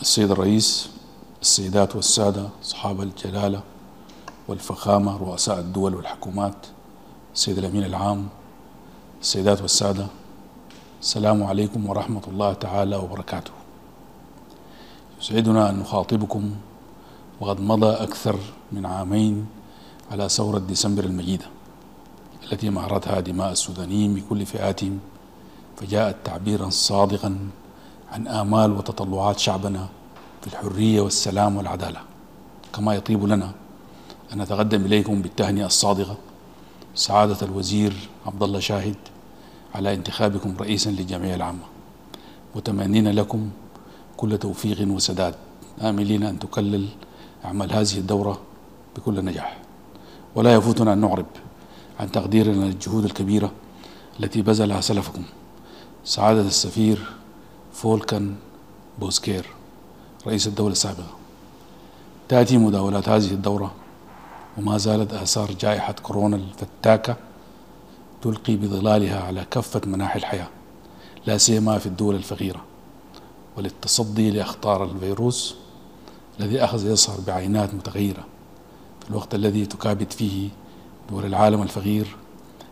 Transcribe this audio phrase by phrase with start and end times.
[0.00, 0.90] السيد الرئيس
[1.42, 3.62] السيدات والسادة أصحاب الجلالة
[4.48, 6.54] والفخامة رؤساء الدول والحكومات
[7.34, 8.28] السيد الأمين العام
[9.20, 10.06] السيدات والسادة
[11.00, 13.50] السلام عليكم ورحمة الله تعالى وبركاته.
[15.20, 16.50] يسعدنا أن نخاطبكم
[17.40, 18.38] وقد مضى أكثر
[18.72, 19.46] من عامين
[20.10, 21.44] على ثورة ديسمبر المجيدة
[22.52, 24.98] التي مهرتها دماء السودانيين بكل فئاتهم
[25.76, 27.38] فجاءت تعبيرا صادقا
[28.12, 29.88] عن آمال وتطلعات شعبنا
[30.40, 32.00] في الحرية والسلام والعدالة.
[32.72, 33.52] كما يطيب لنا
[34.32, 36.16] أن نتقدم إليكم بالتهنئة الصادقة
[36.94, 37.92] سعادة الوزير
[38.26, 38.96] عبد الله شاهد
[39.74, 41.64] على انتخابكم رئيسا للجمعية العامة.
[42.56, 43.50] متمنين لكم
[44.16, 45.34] كل توفيق وسداد.
[45.80, 46.88] آملين أن تكلل
[47.44, 48.40] أعمال هذه الدورة
[48.96, 49.58] بكل نجاح.
[50.34, 51.26] ولا يفوتنا أن نعرب
[52.00, 53.52] عن تقديرنا للجهود الكبيرة
[54.20, 55.22] التي بذلها سلفكم.
[56.04, 57.12] سعادة السفير
[57.72, 58.34] فولكان
[58.98, 59.46] بوسكير
[60.26, 61.16] رئيس الدولة السابقة.
[62.28, 63.72] تأتي مداولات هذه الدورة
[64.58, 67.16] وما زالت آثار جائحة كورونا الفتاكة
[68.22, 70.48] تلقي بظلالها على كافة مناحي الحياة
[71.26, 72.60] لا سيما في الدول الفقيرة.
[73.56, 75.54] وللتصدي لأخطار الفيروس
[76.40, 78.24] الذي أخذ يظهر بعينات متغيرة
[79.04, 80.48] في الوقت الذي تكابد فيه
[81.10, 82.16] دول العالم الفقير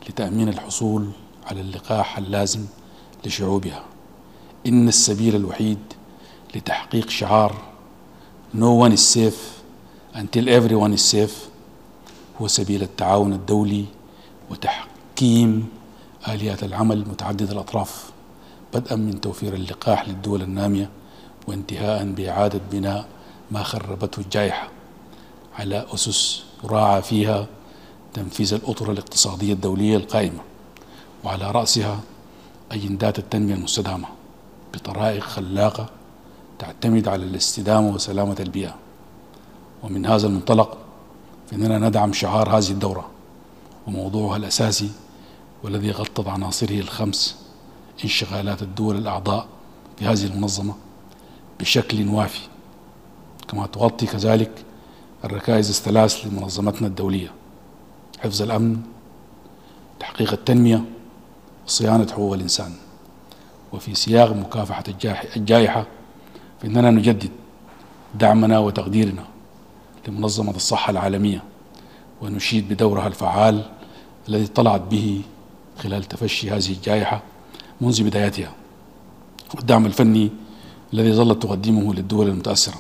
[0.08, 1.10] لتأمين الحصول
[1.46, 2.64] على اللقاح اللازم
[3.26, 3.84] لشعوبها.
[4.66, 5.78] إن السبيل الوحيد
[6.54, 7.54] لتحقيق شعار
[8.54, 9.62] No one is safe
[10.14, 11.48] until everyone is safe
[12.40, 13.84] هو سبيل التعاون الدولي
[14.50, 15.68] وتحكيم
[16.28, 18.10] آليات العمل متعددة الأطراف
[18.74, 20.90] بدءا من توفير اللقاح للدول النامية
[21.48, 23.08] وانتهاء بإعادة بناء
[23.50, 24.68] ما خربته الجائحة
[25.58, 27.46] على أسس يراعى فيها
[28.14, 30.40] تنفيذ الأطر الاقتصادية الدولية القائمة
[31.24, 32.00] وعلى رأسها
[32.72, 34.08] أجندات التنمية المستدامة.
[34.74, 35.86] بطرائق خلاقة
[36.58, 38.74] تعتمد على الاستدامة وسلامة البيئة.
[39.82, 40.78] ومن هذا المنطلق
[41.50, 43.10] فإننا ندعم شعار هذه الدورة
[43.86, 44.90] وموضوعها الأساسي
[45.62, 47.36] والذي غطت عناصره الخمس
[48.04, 49.46] انشغالات الدول الأعضاء
[49.98, 50.74] في هذه المنظمة
[51.60, 52.40] بشكل وافي
[53.48, 54.64] كما تغطي كذلك
[55.24, 57.32] الركائز الثلاث لمنظمتنا الدولية
[58.18, 58.76] حفظ الأمن
[60.00, 60.84] تحقيق التنمية
[61.66, 62.72] وصيانة حقوق الإنسان.
[63.72, 64.84] وفي سياق مكافحة
[65.36, 65.86] الجائحة
[66.60, 67.30] فإننا نجدد
[68.14, 69.24] دعمنا وتقديرنا
[70.08, 71.42] لمنظمة الصحة العالمية
[72.22, 73.64] ونشيد بدورها الفعال
[74.28, 75.22] الذي طلعت به
[75.78, 77.22] خلال تفشي هذه الجائحة
[77.80, 78.52] منذ بدايتها
[79.54, 80.30] والدعم الفني
[80.92, 82.78] الذي ظلت تقدمه للدول المتأثرة.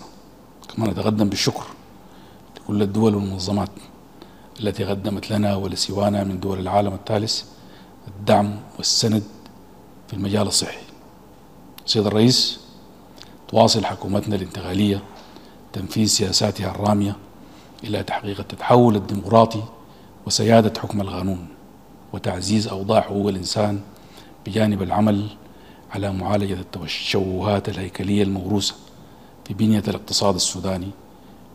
[0.76, 1.64] كما نتقدم بالشكر
[2.56, 3.70] لكل الدول والمنظمات
[4.60, 7.42] التي قدمت لنا ولسوانا من دول العالم الثالث
[8.08, 9.22] الدعم والسند
[10.10, 10.78] في المجال الصحي.
[11.86, 12.60] سيد الرئيس
[13.48, 15.02] تواصل حكومتنا الانتقالية
[15.72, 17.16] تنفيذ سياساتها الرامية
[17.84, 19.62] إلى تحقيق التحول الديمقراطي
[20.26, 21.46] وسيادة حكم القانون
[22.12, 23.80] وتعزيز أوضاع حقوق الإنسان
[24.46, 25.26] بجانب العمل
[25.90, 28.74] على معالجة التشوهات الهيكلية الموروثة
[29.44, 30.90] في بنية الاقتصاد السوداني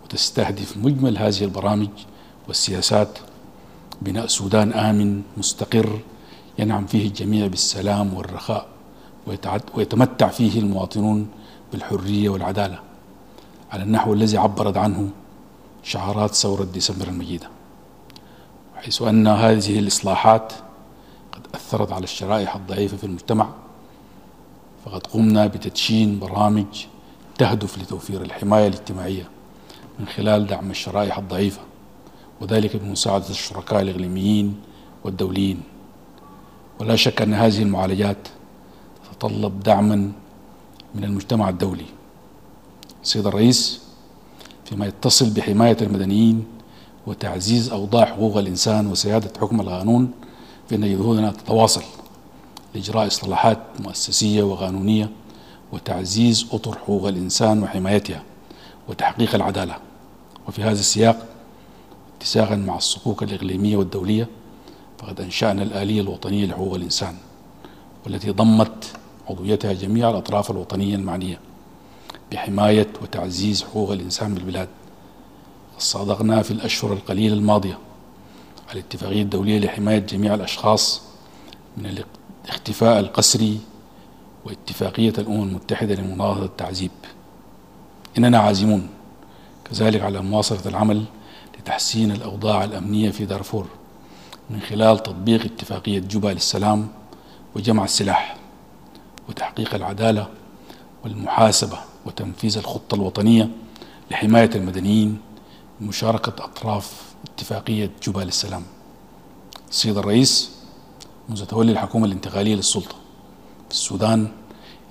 [0.03, 1.89] وتستهدف مجمل هذه البرامج
[2.47, 3.19] والسياسات
[4.01, 5.99] بناء سودان آمن مستقر
[6.59, 8.67] ينعم فيه الجميع بالسلام والرخاء
[9.75, 11.27] ويتمتع فيه المواطنون
[11.71, 12.79] بالحرية والعدالة.
[13.71, 15.09] على النحو الذي عبرت عنه
[15.83, 17.49] شعارات ثورة ديسمبر المجيدة.
[18.75, 20.53] حيث أن هذه الإصلاحات
[21.31, 23.49] قد أثرت على الشرائح الضعيفة في المجتمع
[24.85, 26.85] فقد قمنا بتدشين برامج
[27.37, 29.29] تهدف لتوفير الحماية الاجتماعية
[29.99, 31.61] من خلال دعم الشرائح الضعيفة
[32.41, 34.61] وذلك بمساعدة الشركاء الإقليميين
[35.03, 35.61] والدوليين.
[36.80, 38.18] ولا شك أن هذه المعالجات
[39.12, 40.12] تتطلب دعما
[40.96, 41.86] من المجتمع الدولي.
[43.03, 43.81] سيد الرئيس
[44.66, 46.46] فيما يتصل بحماية المدنيين
[47.08, 50.12] وتعزيز أوضاع حقوق الإنسان وسيادة حكم القانون
[50.69, 51.84] فإن جهودنا تتواصل
[52.75, 55.09] لإجراء إصلاحات مؤسسية وقانونية
[55.74, 58.24] وتعزيز أطر حقوق الإنسان وحمايتها
[58.88, 59.76] وتحقيق العدالة.
[60.47, 61.28] وفي هذا السياق
[62.17, 64.28] اتساقا مع الصكوك الإقليمية والدولية
[65.00, 67.16] فقد أنشأنا الآلية الوطنية لحقوق الإنسان
[68.06, 68.94] والتي ضمت
[69.30, 71.40] عضويتها جميع الأطراف الوطنية المعنية
[72.32, 74.68] بحماية وتعزيز حقوق الإنسان بالبلاد
[75.78, 77.78] صادقنا في الأشهر القليلة الماضية
[78.70, 81.02] على الاتفاقية الدولية لحماية جميع الأشخاص
[81.78, 82.03] من
[82.46, 83.59] الاختفاء القسري
[84.46, 86.92] واتفاقية الأمم المتحدة لمناهضة التعذيب.
[88.18, 88.90] إننا عازمون
[89.72, 91.03] كذلك على مواصلة العمل
[91.59, 93.68] لتحسين الأوضاع الأمنية في دارفور.
[94.50, 96.88] من خلال تطبيق اتفاقية جوبا للسلام
[97.56, 98.36] وجمع السلاح
[99.30, 100.28] وتحقيق العدالة
[101.03, 103.50] والمحاسبة وتنفيذ الخطة الوطنية
[104.12, 105.18] لحماية المدنيين
[105.80, 108.64] بمشاركة أطراف اتفاقية جبال السلام.
[109.70, 110.52] السيد الرئيس
[111.30, 112.96] منذ تولي الحكومة الانتقالية للسلطة
[113.70, 114.28] في السودان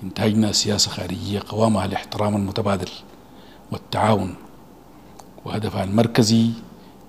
[0.03, 2.89] انتهجنا سياسة خارجية قوامها الاحترام المتبادل
[3.71, 4.35] والتعاون
[5.45, 6.49] وهدفها المركزي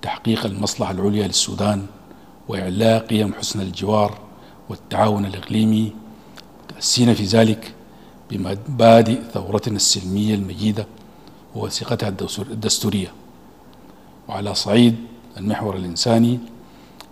[0.01, 1.85] تحقيق المصلحة العليا للسودان
[2.47, 4.17] وإعلاء قيم حسن الجوار
[4.69, 5.93] والتعاون الإقليمي
[6.67, 7.73] تأسينا في ذلك
[8.31, 10.87] بمبادئ ثورتنا السلمية المجيدة
[11.55, 12.09] ووثيقتها
[12.39, 13.11] الدستورية.
[14.27, 14.95] وعلى صعيد
[15.37, 16.39] المحور الإنساني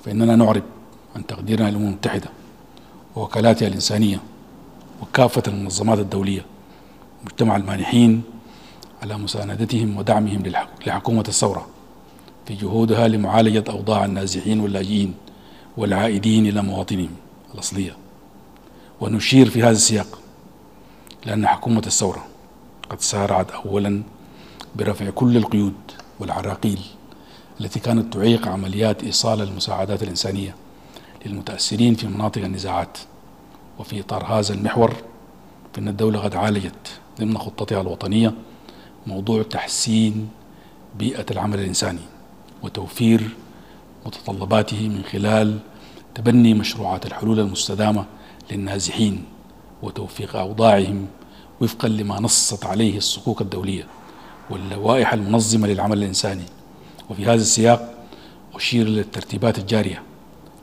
[0.05, 0.63] فإننا نعرب
[1.15, 2.29] عن تقديرنا للأمم المتحدة
[3.15, 4.19] ووكالاتها الإنسانية
[5.01, 6.45] وكافة المنظمات الدولية
[7.25, 8.23] مجتمع المانحين
[9.01, 10.43] على مساندتهم ودعمهم
[10.87, 11.67] لحكومة الثورة
[12.45, 15.13] في جهودها لمعالجة أوضاع النازحين واللاجئين.
[15.77, 17.09] والعائدين إلى مواطنهم
[17.53, 17.97] الأصلية.
[19.01, 20.19] ونشير في هذا السياق
[21.25, 22.25] لأن حكومة الثورة
[22.89, 24.03] قد سارعت أولا
[24.75, 25.73] برفع كل القيود
[26.19, 26.79] والعراقيل
[27.61, 30.55] التي كانت تعيق عمليات إيصال المساعدات الإنسانية
[31.25, 32.97] للمتأثرين في مناطق النزاعات.
[33.79, 34.93] وفي إطار هذا المحور
[35.73, 38.33] فإن الدولة قد عالجت ضمن خطتها الوطنية
[39.07, 40.29] موضوع تحسين
[40.99, 41.99] بيئة العمل الإنساني
[42.63, 43.29] وتوفير
[44.05, 45.59] متطلباته من خلال
[46.15, 48.05] تبني مشروعات الحلول المستدامة
[48.51, 49.23] للنازحين
[49.83, 51.07] وتوفيق أوضاعهم
[51.61, 53.87] وفقا لما نصت عليه الصكوك الدولية
[54.49, 56.43] واللوائح المنظمة للعمل الإنساني.
[57.09, 57.93] وفي هذا السياق
[58.55, 60.03] أشير للترتيبات الجارية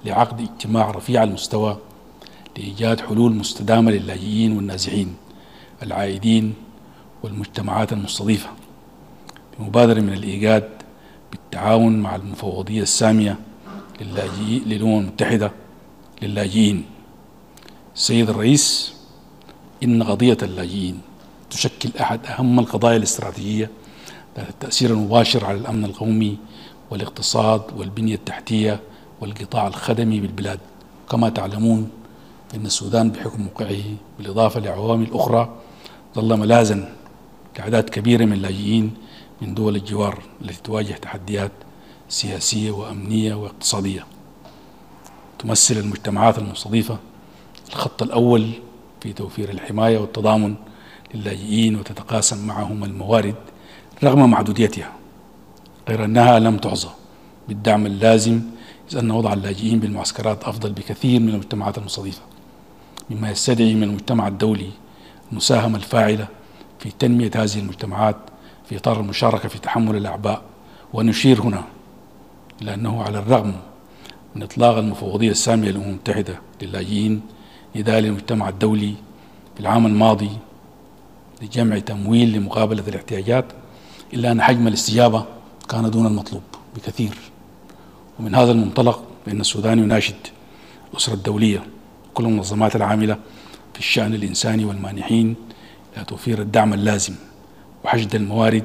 [0.04, 1.78] لعقد اجتماع رفيع المستوى
[2.56, 5.14] لإيجاد حلول مستدامة للاجئين والنازحين
[5.82, 6.54] العائدين
[7.22, 8.48] والمجتمعات المستضيفة
[9.58, 10.68] بمبادرة من الإيجاد
[11.52, 13.38] بالتعاون مع المفوضية السامية
[14.00, 15.52] للأمم المتحدة
[16.22, 16.84] للاجئين.
[17.94, 18.94] السيد الرئيس
[19.84, 21.00] إن قضية اللاجئين
[21.50, 23.70] تشكل أحد أهم القضايا الاستراتيجية
[24.36, 26.38] ذات التأثير المباشر على الأمن القومي
[26.90, 28.80] والاقتصاد والبنية التحتية
[29.20, 30.58] والقطاع الخدمي بالبلاد.
[31.10, 31.90] كما تعلمون
[32.50, 33.82] فإن السودان بحكم موقعه
[34.18, 35.56] بالإضافة لعوامل أخرى
[36.14, 36.88] ظل ملاذا
[37.58, 38.94] لأعداد كبيرة من اللاجئين
[39.42, 41.52] من دول الجوار التي تواجه تحديات
[42.08, 44.06] سياسية وأمنية واقتصادية.
[45.38, 46.98] تمثل المجتمعات المستضيفة
[47.68, 48.50] الخط الأول
[49.00, 50.54] في توفير الحماية والتضامن
[51.14, 53.34] للاجئين وتتقاسم معهم الموارد
[54.04, 54.92] رغم محدوديتها
[55.88, 56.88] غير أنها لم تعظى
[57.48, 58.40] بالدعم اللازم
[58.92, 62.22] إذ أن وضع اللاجئين بالمعسكرات أفضل بكثير من المجتمعات المستضيفة
[63.10, 64.70] مما يستدعي من المجتمع الدولي
[65.32, 66.28] المساهمة الفاعلة
[66.78, 68.16] في تنمية هذه المجتمعات
[68.72, 70.42] في إطار المشاركة في تحمل الأعباء
[70.92, 71.64] ونشير هنا
[72.62, 73.54] إلى أنه على الرغم
[74.34, 77.20] من إطلاق المفوضية السامية للأمم المتحدة للاجئين
[77.76, 78.94] نداء للمجتمع الدولي
[79.54, 80.30] في العام الماضي
[81.42, 83.44] لجمع تمويل لمقابلة الاحتياجات
[84.14, 85.24] إلا أن حجم الاستجابة
[85.68, 86.42] كان دون المطلوب
[86.76, 87.14] بكثير.
[88.20, 90.26] ومن هذا المنطلق فإن السودان يناشد
[90.90, 91.62] الأسرة الدولية
[92.14, 93.18] كل المنظمات العاملة
[93.72, 95.36] في الشأن الإنساني والمانحين
[95.96, 97.14] إلى توفير الدعم اللازم.
[97.84, 98.64] وحشد الموارد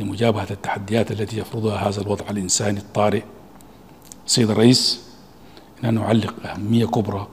[0.00, 3.22] لمجابهة التحديات التي يفرضها هذا الوضع الإنساني الطارئ.
[4.26, 5.00] سيد الرئيس
[5.84, 7.28] إننا نعلق أهمية كبرى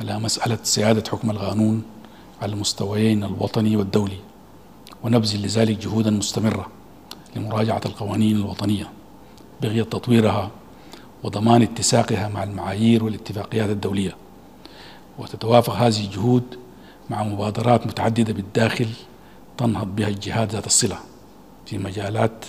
[0.00, 1.82] على مسألة سيادة حكم القانون
[2.42, 4.18] على المستويين الوطني والدولي
[5.04, 6.66] ونبذل لذلك جهودا مستمرة
[7.36, 8.90] لمراجعة القوانين الوطنية
[9.62, 10.50] بغية تطويرها
[11.22, 14.16] وضمان اتساقها مع المعايير والاتفاقيات الدولية.
[15.18, 16.58] وتتوافق هذه الجهود
[17.10, 18.88] مع مبادرات متعددة بالداخل
[19.62, 20.98] تنهض بها الجهات ذات الصلة
[21.66, 22.44] في مجالات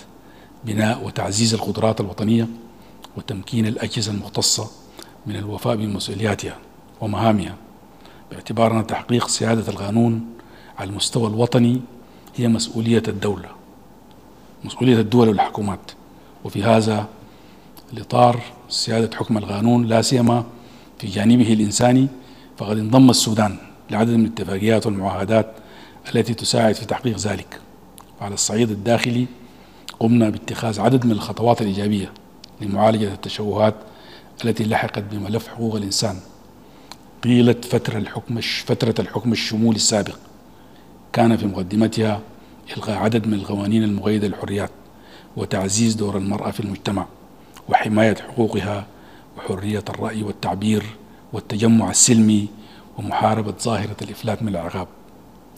[0.65, 2.47] بناء وتعزيز القدرات الوطنية
[3.17, 4.67] وتمكين الأجهزة المختصة
[5.27, 6.57] من الوفاء بمسؤولياتها
[7.01, 7.55] ومهامها.
[8.31, 10.25] باعتبار أن تحقيق سيادة القانون
[10.77, 11.81] على المستوى الوطني
[12.35, 13.49] هي مسؤولية الدولة
[14.63, 15.91] مسؤولية الدول والحكومات.
[16.43, 17.07] وفي هذا
[17.93, 18.39] الإطار
[18.69, 20.43] سيادة حكم القانون لا سيما
[20.99, 22.07] في جانبه الإنساني
[22.57, 23.57] فقد انضم السودان
[23.91, 25.62] لعدد من الاتفاقيات والمعاهدات
[26.15, 27.59] التي تساعد في تحقيق ذلك.
[28.21, 29.27] وعلى الصعيد الداخلي
[29.99, 32.11] قمنا باتخاذ عدد من الخطوات الإيجابية
[32.61, 33.75] لمعالجة التشوهات
[34.45, 36.19] التي لحقت بملف حقوق الإنسان.
[37.23, 40.15] طيلة فترة الحكم فترة الحكم الشمولي السابق
[41.13, 42.21] كان في مقدمتها
[42.77, 44.69] إلغاء عدد من القوانين المقيدة للحريات
[45.37, 47.05] وتعزيز دور المرأة في المجتمع
[47.69, 48.87] وحماية حقوقها
[49.37, 50.83] وحرية الرأي والتعبير
[51.33, 52.47] والتجمع السلمي
[52.97, 54.87] ومحاربة ظاهرة الإفلات من العقاب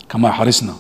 [0.09, 0.75] كما حرصنا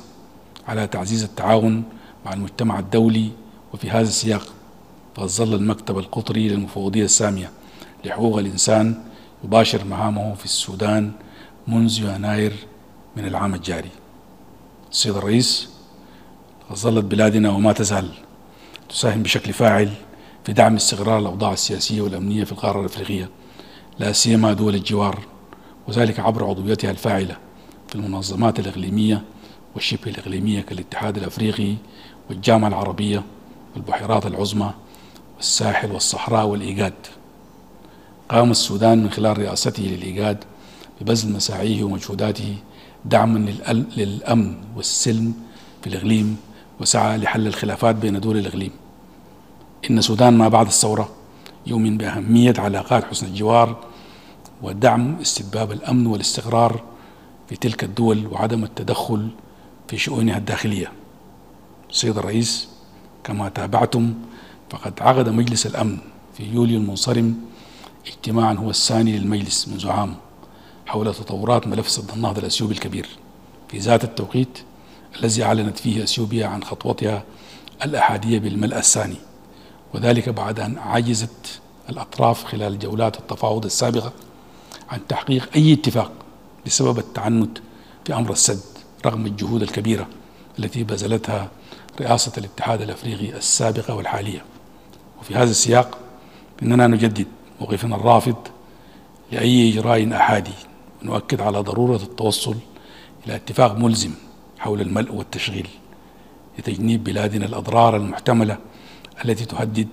[0.67, 1.83] على تعزيز التعاون
[2.25, 3.31] مع المجتمع الدولي
[3.73, 4.53] وفي هذا السياق
[5.15, 7.51] فقد ظل المكتب القطري للمفوضية السامية
[8.05, 9.03] لحقوق الإنسان
[9.43, 11.11] يباشر مهامه في السودان
[11.67, 12.53] منذ يناير
[13.17, 13.89] من العام الجاري.
[14.91, 15.69] السيد الرئيس
[16.73, 18.09] ظلت بلادنا وما تزال
[18.89, 19.89] تساهم بشكل فاعل
[20.43, 23.29] في دعم استقرار الأوضاع السياسية والأمنية في القارة الأفريقية
[23.99, 25.19] لا سيما دول الجوار
[25.87, 27.37] وذلك عبر عضويتها الفاعلة.
[27.95, 29.21] في المنظمات الإقليمية
[29.75, 31.75] والشبه الإقليمية كالاتحاد الأفريقي
[32.29, 33.23] والجامعة العربية
[33.75, 34.73] والبحيرات العظمى
[35.37, 36.93] والساحل والصحراء والإيجاد
[38.29, 40.43] قام السودان من خلال رئاسته للإيجاد
[41.01, 42.57] ببذل مساعيه ومجهوداته
[43.05, 43.39] دعما
[43.97, 45.33] للأمن والسلم
[45.81, 46.37] في الإقليم
[46.79, 48.71] وسعى لحل الخلافات بين دول الإقليم.
[49.89, 51.09] إن السودان ما بعد الثورة
[51.67, 53.77] يؤمن بأهمية علاقات حسن الجوار
[54.63, 56.94] ودعم استتباب الأمن والاستقرار
[57.49, 59.29] في تلك الدول وعدم التدخل
[59.87, 60.91] في شؤونها الداخلية.
[61.91, 62.67] سيد الرئيس
[63.23, 64.13] كما تابعتم
[64.69, 65.97] فقد عقد مجلس الأمن
[66.37, 67.35] في يوليو المنصرم
[68.07, 70.15] اجتماعا هو الثاني للمجلس منذ عام
[70.85, 73.07] حول تطورات ملف سد النهضة الأثيوبي الكبير.
[73.69, 74.59] في ذات التوقيت
[75.19, 77.23] الذي أعلنت فيه أثيوبيا عن خطوتها
[77.85, 79.17] الأحادية بالملء الثاني
[79.93, 84.13] وذلك بعد أن عجزت الأطراف خلال جولات التفاوض السابقة
[84.89, 86.11] عن تحقيق أي اتفاق
[86.65, 87.57] بسبب التعنت
[88.05, 88.61] في أمر السد
[89.05, 90.07] رغم الجهود الكبيرة
[90.59, 91.49] التي بذلتها
[92.01, 94.45] رئاسة الاتحاد الأفريقي السابقة والحالية.
[95.19, 95.97] وفي هذا السياق
[96.63, 97.27] إننا نجدد
[97.61, 98.35] موقفنا الرافض
[99.31, 100.51] لأي إجراء أحادي.
[101.01, 102.55] ونؤكد على ضرورة التوصل
[103.27, 104.11] إلى اتفاق ملزم
[104.59, 105.67] حول الملء والتشغيل
[106.59, 108.57] لتجنيب بلادنا الأضرار المحتملة
[109.25, 109.87] التي تهدد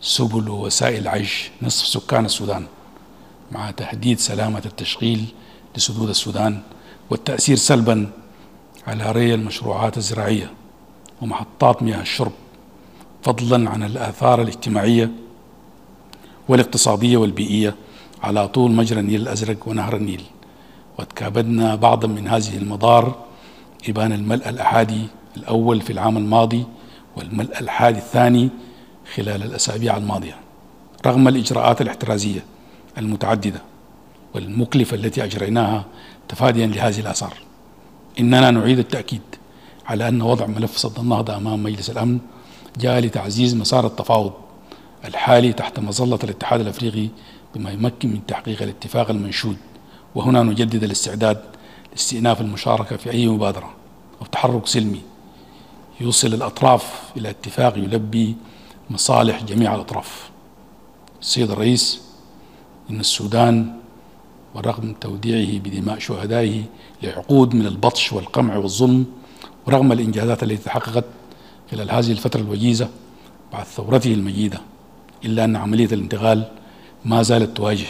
[0.00, 2.66] سبل ووسائل عيش نصف سكان السودان
[3.52, 5.24] مع تهديد سلامة التشغيل
[5.76, 6.60] لسدود السودان
[7.10, 8.10] والتأثير سلبا
[8.86, 10.50] على ري المشروعات الزراعية
[11.22, 12.32] ومحطات مياه الشرب
[13.22, 15.10] فضلا عن الآثار الاجتماعية
[16.48, 17.74] والاقتصادية والبيئية
[18.22, 20.22] على طول مجرى النيل الأزرق ونهر النيل.
[20.98, 23.14] وتكابدنا بعضا من هذه المضار
[23.88, 26.64] إبان الملء الأحادي الأول في العام الماضي
[27.16, 28.48] والملء الحادي الثاني
[29.14, 30.36] خلال الأسابيع الماضية
[31.06, 32.44] رغم الإجراءات الاحترازية
[32.98, 33.62] المتعددة.
[34.34, 35.84] والمكلفة التي أجريناها
[36.28, 37.34] تفاديا لهذه الآثار.
[38.20, 39.22] إننا نعيد التأكيد
[39.86, 42.18] على أن وضع ملف صد النهضة أمام مجلس الأمن
[42.78, 44.32] جاء لتعزيز مسار التفاوض
[45.04, 47.08] الحالي تحت مظلة الاتحاد الأفريقي
[47.54, 49.56] بما يمكن من تحقيق الاتفاق المنشود.
[50.14, 51.40] وهنا نجدد الاستعداد
[51.92, 53.70] لاستئناف المشاركة في أي مبادرة
[54.20, 55.02] أو تحرك سلمي
[56.00, 58.36] يوصل الأطراف إلى اتفاق يلبي
[58.90, 60.30] مصالح جميع الأطراف.
[61.20, 62.02] السيد الرئيس
[62.90, 63.79] إن السودان
[64.54, 66.62] ورغم توديعه بدماء شهدائه
[67.02, 69.06] لعقود من البطش والقمع والظلم
[69.66, 71.04] ورغم الإنجازات التي تحققت
[71.70, 72.88] خلال هذه الفترة الوجيزة
[73.52, 74.60] بعد ثورته المجيدة
[75.24, 76.48] إلا أن عملية الانتقال
[77.04, 77.86] ما زالت تواجه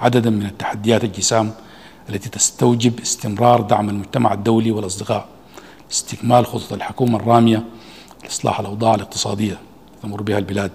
[0.00, 1.52] عددا من التحديات الجسام
[2.08, 5.28] التي تستوجب استمرار دعم المجتمع الدولي والأصدقاء
[5.88, 7.64] لاستكمال خطط الحكومة الرامية
[8.24, 9.58] لإصلاح الأوضاع الاقتصادية
[10.02, 10.70] تمر بها البلاد.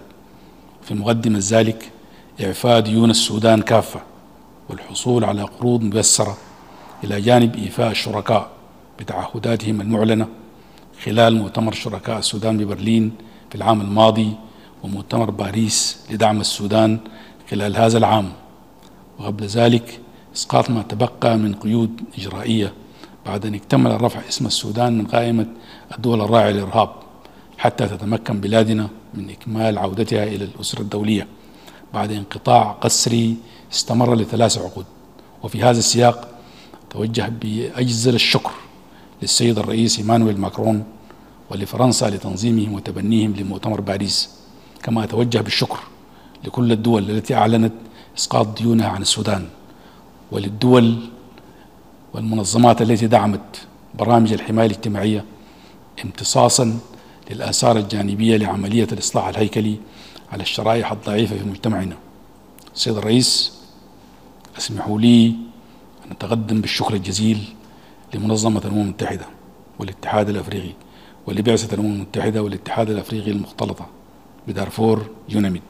[0.81, 1.91] في مقدمة ذلك
[2.43, 4.01] إعفاء ديون السودان كافة
[4.69, 6.38] والحصول على قروض ميسرة
[7.03, 8.50] إلى جانب إيفاء الشركاء
[9.00, 10.27] بتعهداتهم المعلنة
[11.03, 13.12] خلال مؤتمر شركاء السودان ببرلين
[13.50, 14.31] في العام الماضي
[14.84, 17.00] ومؤتمر باريس لدعم السودان
[17.51, 18.31] خلال هذا العام.
[19.19, 20.00] وقبل ذلك
[20.36, 22.74] إسقاط ما تبقى من قيود إجرائية
[23.25, 25.45] بعد أن اكتمل رفع اسم السودان من قائمة
[25.95, 26.89] الدول الراعية للإرهاب
[27.57, 31.27] حتى تتمكن بلادنا من إكمال عودتها إلى الأسرة الدولية.
[31.94, 33.36] بعد انقطاع قسري
[33.74, 34.86] استمر لثلاث عقود.
[35.44, 36.27] وفي هذا السياق
[36.89, 38.51] توجه بأجزل الشكر
[39.22, 40.84] للسيد الرئيس إيمانويل ماكرون
[41.50, 44.30] ولفرنسا لتنظيمهم وتبنيهم لمؤتمر باريس.
[44.84, 45.80] كما أتوجه بالشكر
[46.44, 47.74] لكل الدول التي أعلنت
[48.18, 49.48] إسقاط ديونها عن السودان
[50.32, 51.00] وللدول
[52.13, 55.25] والمنظمات التي دعمت برامج الحماية الاجتماعية
[56.06, 56.80] امتصاصا
[57.32, 59.77] للآثار الجانبية لعملية الإصلاح الهيكلي
[60.36, 61.98] على الشرائح الضعيفة في مجتمعنا.
[62.75, 63.54] السيد الرئيس
[64.58, 65.27] أسمحوا لي
[66.06, 67.44] أن أتقدم بالشكر الجزيل
[68.13, 69.25] لمنظمة الأمم المتحدة
[69.80, 70.72] والاتحاد الأفريقي
[71.27, 73.88] ولبعثة الأمم المتحدة والاتحاد الأفريقي المختلطة
[74.48, 75.62] بدارفور يوناميد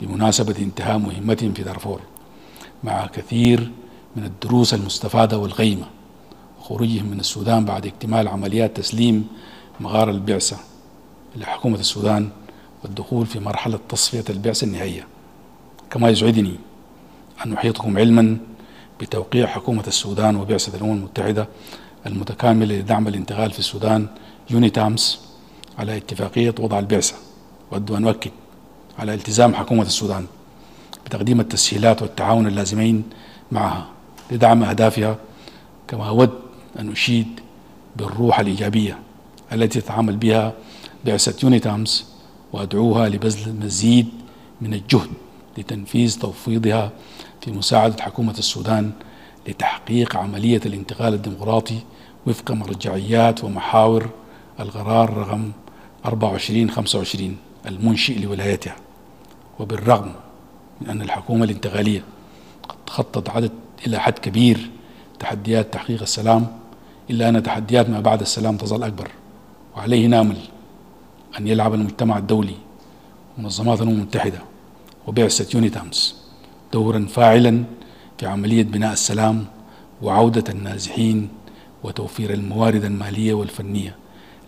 [0.00, 2.00] بمناسبة انتهاء مهمتهم في دارفور
[2.84, 3.70] مع كثير
[4.16, 5.86] من الدروس المستفادة والغيمة
[6.60, 9.28] وخروجهم من السودان بعد اكتمال عمليات تسليم
[9.80, 10.56] مغار البعثة
[11.36, 12.30] لحكومة السودان
[12.86, 15.06] والدخول في مرحلة تصفية البعثة النهائية.
[15.90, 16.54] كما يسعدني
[17.46, 18.36] أن أحيطكم علما
[19.00, 21.48] بتوقيع حكومة السودان وبعثة الأمم المتحدة
[22.06, 24.06] المتكاملة لدعم الانتقال في السودان
[24.50, 25.20] يونيتامس
[25.78, 27.14] على اتفاقية وضع البعثة.
[27.70, 28.30] وأود أن أؤكد
[28.98, 30.26] على التزام حكومة السودان
[31.06, 33.04] بتقديم التسهيلات والتعاون اللازمين
[33.52, 33.86] معها
[34.30, 35.16] لدعم أهدافها
[35.88, 36.30] كما أود
[36.78, 37.40] أن أشيد
[37.96, 38.98] بالروح الإيجابية
[39.52, 40.52] التي تتعامل بها
[41.04, 42.15] بعثة يونيتامس
[42.56, 44.08] وأدعوها لبذل مزيد
[44.60, 45.10] من الجهد
[45.58, 46.90] لتنفيذ تفويضها
[47.40, 48.92] في مساعدة حكومة السودان
[49.48, 51.78] لتحقيق عملية الانتقال الديمقراطي
[52.26, 54.10] وفق مرجعيات ومحاور
[54.60, 55.52] القرار رقم
[56.06, 57.36] 2425
[57.66, 58.76] المنشئ لولايتها.
[59.58, 60.12] وبالرغم
[60.80, 62.02] من أن الحكومة الانتقالية
[62.68, 63.50] قد خطت عدد
[63.86, 64.70] إلى حد كبير
[65.18, 66.46] تحديات تحقيق السلام
[67.10, 69.08] إلا أن تحديات ما بعد السلام تظل أكبر
[69.76, 70.36] وعليه نامل
[71.38, 72.56] أن يلعب المجتمع الدولي
[73.38, 74.38] ومنظمات الأمم المتحدة
[75.06, 76.16] وبعثة يونيتامس
[76.72, 77.64] دورا فاعلا
[78.18, 79.46] في عملية بناء السلام
[80.02, 81.28] وعودة النازحين
[81.84, 83.96] وتوفير الموارد المالية والفنية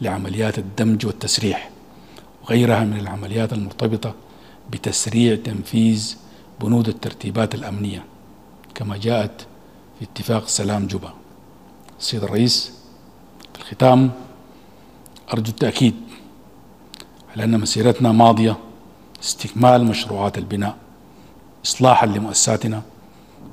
[0.01, 1.71] لعمليات الدمج والتسريح
[2.45, 4.15] وغيرها من العمليات المرتبطة
[4.71, 6.17] بتسريع تنفيذ
[6.61, 8.05] بنود الترتيبات الأمنية
[8.75, 9.47] كما جاءت
[9.99, 11.13] في اتفاق سلام جوبا.
[12.01, 12.73] السيد الرئيس
[13.55, 14.11] في الختام
[15.33, 15.95] أرجو التأكيد
[17.33, 18.57] على أن مسيرتنا ماضية.
[19.23, 20.77] استكمال مشروعات البناء.
[21.67, 22.83] إصلاحا لمؤسساتنا.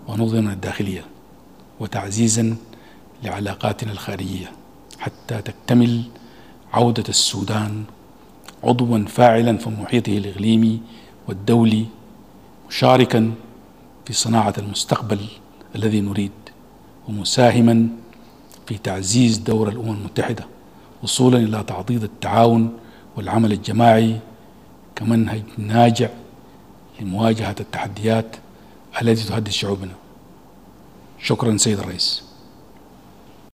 [0.08, 1.06] ونظمنا الداخلية.
[1.80, 2.56] وتعزيزا
[3.24, 4.52] لعلاقاتنا الخارجية.
[5.00, 6.04] حتى تكتمل
[6.74, 7.84] عودة السودان
[8.64, 10.82] عضوا فاعلا في محيطه الإقليمي
[11.28, 11.86] والدولي.
[12.70, 13.32] مشاركا
[14.06, 15.20] في صناعة المستقبل
[15.76, 16.32] الذي نريد.
[17.08, 17.88] ومساهما
[18.68, 20.46] في تعزيز دور الأمم المتحدة.
[21.04, 22.74] وصولا إلى تعضيد التعاون
[23.18, 24.20] والعمل الجماعي
[24.96, 26.10] كمنهج ناجع
[27.00, 28.36] لمواجهة التحديات
[29.02, 29.92] التي تهدد شعوبنا.
[31.22, 32.25] شكرا سيد الرئيس.